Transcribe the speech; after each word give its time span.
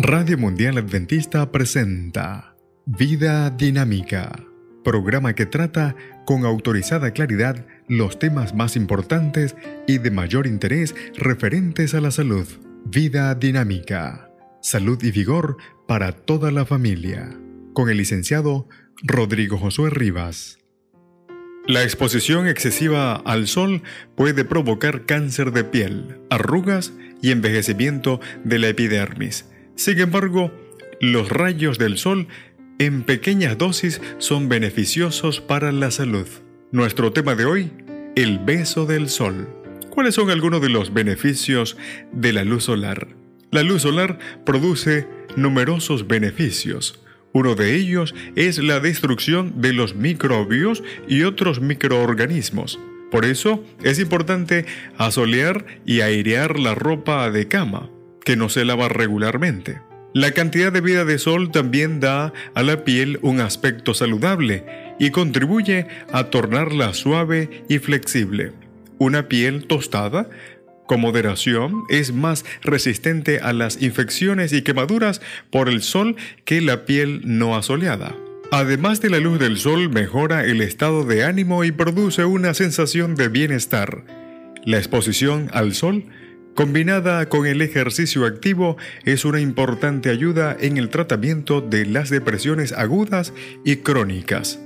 Radio 0.00 0.38
Mundial 0.38 0.78
Adventista 0.78 1.50
presenta 1.50 2.54
Vida 2.86 3.50
Dinámica, 3.50 4.30
programa 4.84 5.34
que 5.34 5.44
trata 5.44 5.96
con 6.24 6.44
autorizada 6.44 7.10
claridad 7.10 7.66
los 7.88 8.16
temas 8.20 8.54
más 8.54 8.76
importantes 8.76 9.56
y 9.88 9.98
de 9.98 10.12
mayor 10.12 10.46
interés 10.46 10.94
referentes 11.16 11.94
a 11.94 12.00
la 12.00 12.12
salud. 12.12 12.46
Vida 12.84 13.34
Dinámica, 13.34 14.30
salud 14.62 15.02
y 15.02 15.10
vigor 15.10 15.56
para 15.88 16.12
toda 16.12 16.52
la 16.52 16.64
familia, 16.64 17.36
con 17.72 17.90
el 17.90 17.96
licenciado 17.96 18.68
Rodrigo 19.02 19.58
Josué 19.58 19.90
Rivas. 19.90 20.60
La 21.66 21.82
exposición 21.82 22.46
excesiva 22.46 23.16
al 23.16 23.48
sol 23.48 23.82
puede 24.14 24.44
provocar 24.44 25.06
cáncer 25.06 25.50
de 25.50 25.64
piel, 25.64 26.20
arrugas 26.30 26.92
y 27.20 27.32
envejecimiento 27.32 28.20
de 28.44 28.60
la 28.60 28.68
epidermis 28.68 29.44
sin 29.78 30.00
embargo, 30.00 30.50
los 31.00 31.28
rayos 31.28 31.78
del 31.78 31.98
sol 31.98 32.26
en 32.80 33.04
pequeñas 33.04 33.56
dosis 33.56 34.00
son 34.18 34.48
beneficiosos 34.48 35.40
para 35.40 35.70
la 35.70 35.92
salud. 35.92 36.26
Nuestro 36.72 37.12
tema 37.12 37.36
de 37.36 37.44
hoy, 37.44 37.70
el 38.16 38.40
beso 38.40 38.86
del 38.86 39.08
sol. 39.08 39.48
¿Cuáles 39.88 40.16
son 40.16 40.30
algunos 40.30 40.60
de 40.60 40.68
los 40.68 40.92
beneficios 40.92 41.76
de 42.12 42.32
la 42.32 42.42
luz 42.42 42.64
solar? 42.64 43.06
La 43.52 43.62
luz 43.62 43.82
solar 43.82 44.18
produce 44.44 45.06
numerosos 45.36 46.08
beneficios. 46.08 47.00
Uno 47.32 47.54
de 47.54 47.76
ellos 47.76 48.16
es 48.34 48.58
la 48.58 48.80
destrucción 48.80 49.60
de 49.60 49.74
los 49.74 49.94
microbios 49.94 50.82
y 51.06 51.22
otros 51.22 51.60
microorganismos. 51.60 52.80
Por 53.12 53.24
eso 53.24 53.64
es 53.84 54.00
importante 54.00 54.66
asolear 54.96 55.66
y 55.86 56.00
airear 56.00 56.58
la 56.58 56.74
ropa 56.74 57.30
de 57.30 57.46
cama 57.46 57.90
que 58.28 58.36
no 58.36 58.50
se 58.50 58.66
lava 58.66 58.90
regularmente. 58.90 59.80
La 60.12 60.32
cantidad 60.32 60.70
de 60.70 60.82
vida 60.82 61.06
de 61.06 61.16
sol 61.16 61.50
también 61.50 61.98
da 61.98 62.34
a 62.52 62.62
la 62.62 62.84
piel 62.84 63.18
un 63.22 63.40
aspecto 63.40 63.94
saludable 63.94 64.66
y 64.98 65.12
contribuye 65.12 65.86
a 66.12 66.24
tornarla 66.24 66.92
suave 66.92 67.64
y 67.70 67.78
flexible. 67.78 68.52
Una 68.98 69.28
piel 69.28 69.66
tostada 69.66 70.28
con 70.86 71.00
moderación 71.00 71.84
es 71.88 72.12
más 72.12 72.44
resistente 72.60 73.40
a 73.40 73.54
las 73.54 73.80
infecciones 73.80 74.52
y 74.52 74.60
quemaduras 74.60 75.22
por 75.48 75.70
el 75.70 75.80
sol 75.80 76.14
que 76.44 76.60
la 76.60 76.84
piel 76.84 77.22
no 77.24 77.56
asoleada. 77.56 78.14
Además 78.52 79.00
de 79.00 79.08
la 79.08 79.20
luz 79.20 79.38
del 79.38 79.56
sol 79.56 79.88
mejora 79.88 80.44
el 80.44 80.60
estado 80.60 81.06
de 81.06 81.24
ánimo 81.24 81.64
y 81.64 81.72
produce 81.72 82.26
una 82.26 82.52
sensación 82.52 83.14
de 83.14 83.28
bienestar. 83.28 84.04
La 84.66 84.76
exposición 84.76 85.48
al 85.54 85.72
sol 85.72 86.04
combinada 86.58 87.28
con 87.28 87.46
el 87.46 87.62
ejercicio 87.62 88.26
activo, 88.26 88.78
es 89.04 89.24
una 89.24 89.40
importante 89.40 90.10
ayuda 90.10 90.56
en 90.58 90.76
el 90.76 90.88
tratamiento 90.88 91.60
de 91.60 91.86
las 91.86 92.10
depresiones 92.10 92.72
agudas 92.72 93.32
y 93.64 93.76
crónicas. 93.76 94.58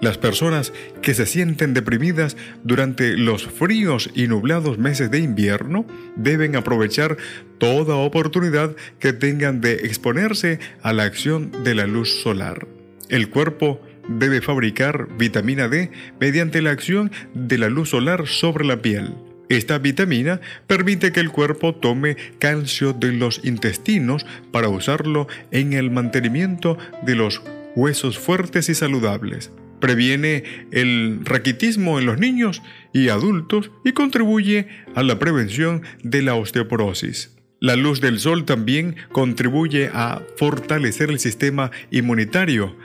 Las 0.00 0.16
personas 0.16 0.72
que 1.02 1.12
se 1.12 1.26
sienten 1.26 1.74
deprimidas 1.74 2.38
durante 2.62 3.18
los 3.18 3.46
fríos 3.46 4.08
y 4.14 4.26
nublados 4.26 4.78
meses 4.78 5.10
de 5.10 5.18
invierno 5.18 5.84
deben 6.16 6.56
aprovechar 6.56 7.18
toda 7.58 7.96
oportunidad 7.96 8.74
que 8.98 9.12
tengan 9.12 9.60
de 9.60 9.74
exponerse 9.74 10.60
a 10.80 10.94
la 10.94 11.02
acción 11.02 11.52
de 11.62 11.74
la 11.74 11.86
luz 11.86 12.22
solar. 12.22 12.66
El 13.10 13.28
cuerpo 13.28 13.82
debe 14.08 14.40
fabricar 14.40 15.08
vitamina 15.18 15.68
D 15.68 15.90
mediante 16.18 16.62
la 16.62 16.70
acción 16.70 17.12
de 17.34 17.58
la 17.58 17.68
luz 17.68 17.90
solar 17.90 18.26
sobre 18.26 18.64
la 18.64 18.80
piel. 18.80 19.12
Esta 19.48 19.78
vitamina 19.78 20.40
permite 20.66 21.12
que 21.12 21.20
el 21.20 21.30
cuerpo 21.30 21.74
tome 21.74 22.16
calcio 22.38 22.92
de 22.92 23.12
los 23.12 23.44
intestinos 23.44 24.24
para 24.50 24.68
usarlo 24.68 25.28
en 25.50 25.74
el 25.74 25.90
mantenimiento 25.90 26.78
de 27.02 27.14
los 27.14 27.42
huesos 27.76 28.18
fuertes 28.18 28.68
y 28.68 28.74
saludables. 28.74 29.52
Previene 29.80 30.44
el 30.70 31.20
raquitismo 31.24 31.98
en 31.98 32.06
los 32.06 32.18
niños 32.18 32.62
y 32.94 33.10
adultos 33.10 33.70
y 33.84 33.92
contribuye 33.92 34.68
a 34.94 35.02
la 35.02 35.18
prevención 35.18 35.82
de 36.02 36.22
la 36.22 36.36
osteoporosis. 36.36 37.36
La 37.60 37.76
luz 37.76 38.00
del 38.00 38.18
sol 38.18 38.46
también 38.46 38.96
contribuye 39.12 39.90
a 39.92 40.22
fortalecer 40.36 41.10
el 41.10 41.18
sistema 41.18 41.70
inmunitario, 41.90 42.76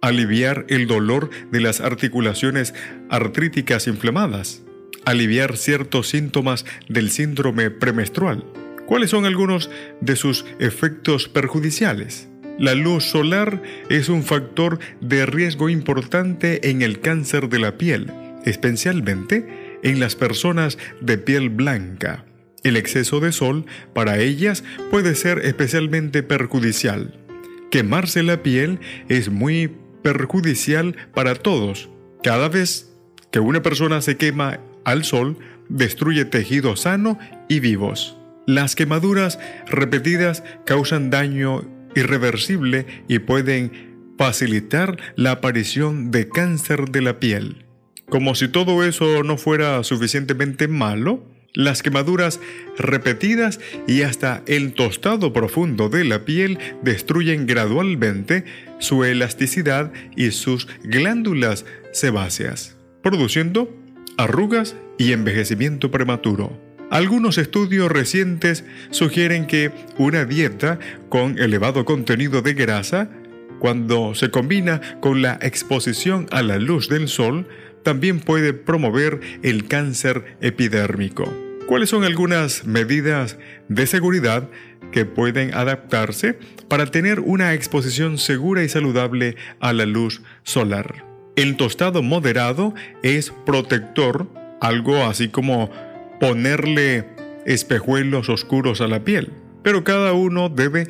aliviar 0.00 0.64
el 0.68 0.86
dolor 0.86 1.30
de 1.52 1.60
las 1.60 1.80
articulaciones 1.80 2.74
artríticas 3.08 3.86
inflamadas 3.86 4.62
aliviar 5.08 5.56
ciertos 5.56 6.08
síntomas 6.08 6.66
del 6.88 7.10
síndrome 7.10 7.70
premenstrual. 7.70 8.44
¿Cuáles 8.86 9.10
son 9.10 9.24
algunos 9.24 9.70
de 10.00 10.16
sus 10.16 10.44
efectos 10.58 11.28
perjudiciales? 11.28 12.28
La 12.58 12.74
luz 12.74 13.04
solar 13.04 13.62
es 13.88 14.08
un 14.08 14.22
factor 14.22 14.78
de 15.00 15.24
riesgo 15.24 15.68
importante 15.68 16.70
en 16.70 16.82
el 16.82 17.00
cáncer 17.00 17.48
de 17.48 17.58
la 17.58 17.78
piel, 17.78 18.12
especialmente 18.44 19.78
en 19.82 19.98
las 20.00 20.14
personas 20.14 20.76
de 21.00 21.16
piel 21.16 21.48
blanca. 21.48 22.24
El 22.62 22.76
exceso 22.76 23.20
de 23.20 23.32
sol 23.32 23.64
para 23.94 24.18
ellas 24.18 24.62
puede 24.90 25.14
ser 25.14 25.38
especialmente 25.38 26.22
perjudicial. 26.22 27.18
Quemarse 27.70 28.22
la 28.22 28.42
piel 28.42 28.80
es 29.08 29.30
muy 29.30 29.72
perjudicial 30.02 30.96
para 31.14 31.34
todos. 31.34 31.88
Cada 32.22 32.48
vez 32.48 32.90
que 33.30 33.40
una 33.40 33.62
persona 33.62 34.00
se 34.02 34.16
quema 34.16 34.58
al 34.90 35.04
sol 35.04 35.36
destruye 35.68 36.24
tejidos 36.24 36.80
sano 36.82 37.18
y 37.48 37.60
vivos. 37.60 38.16
Las 38.46 38.74
quemaduras 38.74 39.38
repetidas 39.66 40.42
causan 40.64 41.10
daño 41.10 41.64
irreversible 41.94 42.86
y 43.06 43.18
pueden 43.18 44.14
facilitar 44.16 44.96
la 45.16 45.32
aparición 45.32 46.10
de 46.10 46.28
cáncer 46.28 46.90
de 46.90 47.02
la 47.02 47.20
piel. 47.20 47.66
Como 48.08 48.34
si 48.34 48.48
todo 48.48 48.84
eso 48.84 49.22
no 49.22 49.36
fuera 49.36 49.84
suficientemente 49.84 50.66
malo, 50.66 51.22
las 51.52 51.82
quemaduras 51.82 52.40
repetidas 52.78 53.60
y 53.86 54.02
hasta 54.02 54.42
el 54.46 54.72
tostado 54.72 55.32
profundo 55.32 55.88
de 55.88 56.04
la 56.04 56.24
piel 56.24 56.58
destruyen 56.82 57.46
gradualmente 57.46 58.44
su 58.78 59.04
elasticidad 59.04 59.92
y 60.16 60.30
sus 60.30 60.68
glándulas 60.82 61.66
sebáceas, 61.92 62.76
produciendo 63.02 63.77
arrugas 64.18 64.76
y 64.98 65.12
envejecimiento 65.12 65.90
prematuro. 65.90 66.52
Algunos 66.90 67.38
estudios 67.38 67.90
recientes 67.90 68.64
sugieren 68.90 69.46
que 69.46 69.70
una 69.96 70.24
dieta 70.24 70.78
con 71.08 71.38
elevado 71.38 71.84
contenido 71.84 72.42
de 72.42 72.54
grasa, 72.54 73.10
cuando 73.58 74.14
se 74.14 74.30
combina 74.30 74.80
con 75.00 75.22
la 75.22 75.38
exposición 75.40 76.26
a 76.30 76.42
la 76.42 76.58
luz 76.58 76.88
del 76.88 77.08
sol, 77.08 77.46
también 77.82 78.20
puede 78.20 78.52
promover 78.52 79.20
el 79.42 79.68
cáncer 79.68 80.36
epidérmico. 80.40 81.32
¿Cuáles 81.66 81.90
son 81.90 82.04
algunas 82.04 82.64
medidas 82.66 83.38
de 83.68 83.86
seguridad 83.86 84.48
que 84.90 85.04
pueden 85.04 85.52
adaptarse 85.52 86.38
para 86.68 86.86
tener 86.86 87.20
una 87.20 87.52
exposición 87.52 88.16
segura 88.16 88.64
y 88.64 88.70
saludable 88.70 89.36
a 89.60 89.74
la 89.74 89.84
luz 89.84 90.22
solar? 90.44 91.07
El 91.38 91.54
tostado 91.56 92.02
moderado 92.02 92.74
es 93.04 93.32
protector, 93.46 94.26
algo 94.60 95.04
así 95.04 95.28
como 95.28 95.70
ponerle 96.18 97.04
espejuelos 97.46 98.28
oscuros 98.28 98.80
a 98.80 98.88
la 98.88 99.04
piel, 99.04 99.30
pero 99.62 99.84
cada 99.84 100.14
uno 100.14 100.48
debe 100.48 100.88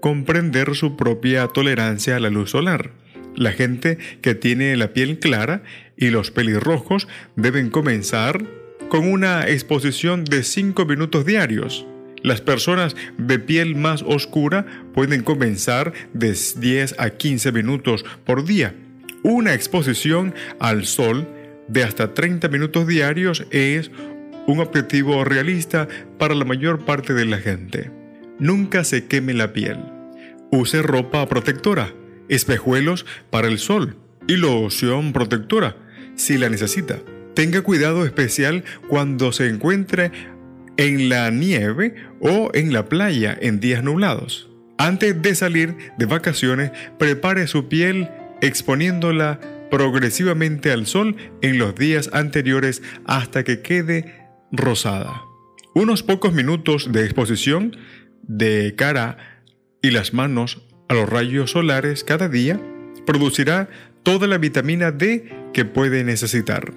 comprender 0.00 0.74
su 0.74 0.96
propia 0.96 1.46
tolerancia 1.46 2.16
a 2.16 2.18
la 2.18 2.28
luz 2.28 2.50
solar. 2.50 2.90
La 3.36 3.52
gente 3.52 3.98
que 4.20 4.34
tiene 4.34 4.76
la 4.76 4.92
piel 4.92 5.20
clara 5.20 5.62
y 5.96 6.10
los 6.10 6.32
pelirrojos 6.32 7.06
deben 7.36 7.70
comenzar 7.70 8.44
con 8.88 9.06
una 9.06 9.48
exposición 9.48 10.24
de 10.24 10.42
5 10.42 10.86
minutos 10.86 11.24
diarios. 11.24 11.86
Las 12.20 12.40
personas 12.40 12.96
de 13.16 13.38
piel 13.38 13.76
más 13.76 14.02
oscura 14.02 14.66
pueden 14.92 15.22
comenzar 15.22 15.92
de 16.14 16.36
10 16.56 16.96
a 16.98 17.10
15 17.10 17.52
minutos 17.52 18.04
por 18.24 18.44
día 18.44 18.74
una 19.24 19.54
exposición 19.54 20.34
al 20.60 20.84
sol 20.84 21.26
de 21.66 21.82
hasta 21.82 22.14
30 22.14 22.48
minutos 22.48 22.86
diarios 22.86 23.46
es 23.50 23.90
un 24.46 24.60
objetivo 24.60 25.24
realista 25.24 25.88
para 26.18 26.34
la 26.34 26.44
mayor 26.44 26.84
parte 26.84 27.14
de 27.14 27.24
la 27.24 27.38
gente. 27.38 27.90
Nunca 28.38 28.84
se 28.84 29.06
queme 29.06 29.32
la 29.32 29.52
piel. 29.52 29.78
Use 30.52 30.82
ropa 30.82 31.26
protectora, 31.26 31.92
espejuelos 32.28 33.06
para 33.30 33.48
el 33.48 33.58
sol 33.58 33.96
y 34.28 34.36
loción 34.36 35.14
protectora 35.14 35.76
si 36.16 36.36
la 36.36 36.50
necesita. 36.50 36.98
Tenga 37.34 37.62
cuidado 37.62 38.04
especial 38.04 38.62
cuando 38.88 39.32
se 39.32 39.48
encuentre 39.48 40.12
en 40.76 41.08
la 41.08 41.30
nieve 41.30 41.94
o 42.20 42.50
en 42.52 42.74
la 42.74 42.90
playa 42.90 43.36
en 43.40 43.58
días 43.58 43.82
nublados. 43.82 44.50
Antes 44.76 45.22
de 45.22 45.34
salir 45.34 45.76
de 45.96 46.04
vacaciones, 46.04 46.72
prepare 46.98 47.46
su 47.46 47.68
piel 47.68 48.10
exponiéndola 48.44 49.40
progresivamente 49.70 50.70
al 50.70 50.86
sol 50.86 51.16
en 51.42 51.58
los 51.58 51.74
días 51.74 52.10
anteriores 52.12 52.82
hasta 53.06 53.42
que 53.42 53.60
quede 53.60 54.28
rosada. 54.52 55.22
Unos 55.74 56.02
pocos 56.02 56.32
minutos 56.32 56.92
de 56.92 57.04
exposición 57.04 57.76
de 58.22 58.74
cara 58.76 59.18
y 59.82 59.90
las 59.90 60.14
manos 60.14 60.62
a 60.88 60.94
los 60.94 61.08
rayos 61.08 61.52
solares 61.52 62.04
cada 62.04 62.28
día, 62.28 62.60
producirá 63.06 63.68
toda 64.02 64.26
la 64.26 64.38
vitamina 64.38 64.92
D 64.92 65.30
que 65.52 65.64
puede 65.64 66.04
necesitar. 66.04 66.72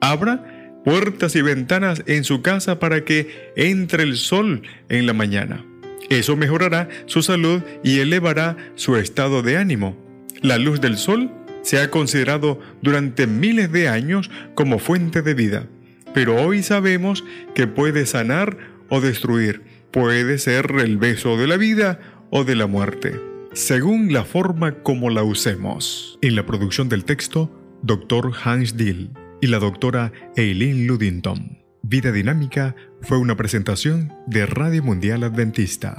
Abra 0.00 0.80
puertas 0.84 1.36
y 1.36 1.42
ventanas 1.42 2.02
en 2.06 2.24
su 2.24 2.42
casa 2.42 2.78
para 2.78 3.04
que 3.04 3.52
entre 3.56 4.02
el 4.02 4.16
sol 4.16 4.62
en 4.88 5.06
la 5.06 5.12
mañana. 5.12 5.64
Eso 6.08 6.36
mejorará 6.36 6.88
su 7.06 7.22
salud 7.22 7.62
y 7.84 8.00
elevará 8.00 8.56
su 8.74 8.96
estado 8.96 9.42
de 9.42 9.58
ánimo. 9.58 10.09
La 10.42 10.56
luz 10.56 10.80
del 10.80 10.96
sol 10.96 11.30
se 11.62 11.80
ha 11.80 11.90
considerado 11.90 12.58
durante 12.80 13.26
miles 13.26 13.70
de 13.70 13.88
años 13.88 14.30
como 14.54 14.78
fuente 14.78 15.20
de 15.20 15.34
vida, 15.34 15.66
pero 16.14 16.36
hoy 16.42 16.62
sabemos 16.62 17.24
que 17.54 17.66
puede 17.66 18.06
sanar 18.06 18.56
o 18.88 19.00
destruir, 19.02 19.62
puede 19.90 20.38
ser 20.38 20.72
el 20.78 20.96
beso 20.96 21.36
de 21.36 21.46
la 21.46 21.58
vida 21.58 22.00
o 22.30 22.44
de 22.44 22.56
la 22.56 22.66
muerte, 22.66 23.20
según 23.52 24.12
la 24.12 24.24
forma 24.24 24.82
como 24.82 25.10
la 25.10 25.22
usemos. 25.22 26.18
En 26.22 26.36
la 26.36 26.46
producción 26.46 26.88
del 26.88 27.04
texto, 27.04 27.50
Dr. 27.82 28.32
Hans 28.42 28.78
Dill 28.78 29.10
y 29.42 29.48
la 29.48 29.58
doctora 29.58 30.12
Eileen 30.36 30.86
Ludington. 30.86 31.58
Vida 31.82 32.12
Dinámica 32.12 32.76
fue 33.02 33.18
una 33.18 33.36
presentación 33.36 34.12
de 34.26 34.46
Radio 34.46 34.82
Mundial 34.82 35.22
Adventista 35.24 35.98